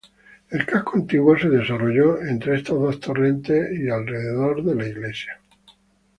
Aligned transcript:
El 0.49 0.65
casco 0.65 0.93
antiguo 0.97 1.37
se 1.37 1.47
desarrolló 1.47 2.19
entre 2.23 2.55
estos 2.55 2.81
dos 2.81 2.99
torrentes 2.99 3.67
y 3.79 3.87
alrededor 3.87 4.63
de 4.63 4.73
la 4.73 4.87
iglesia. 4.87 5.39